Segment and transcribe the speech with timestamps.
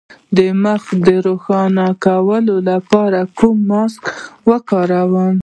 [0.37, 4.03] د مخ د روښانه کولو لپاره کوم ماسک
[4.49, 5.35] وکاروم؟